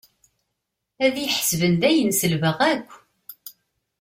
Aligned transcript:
Ad 1.05 1.15
iyi-ḥesben 1.17 1.73
dayen 1.81 2.11
selbeɣ 2.19 2.57
akk. 2.71 2.89